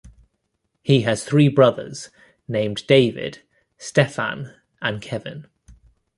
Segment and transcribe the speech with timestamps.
[0.81, 2.09] He has three brothers
[2.47, 3.43] named David,
[3.77, 5.45] Stephan and Kevin.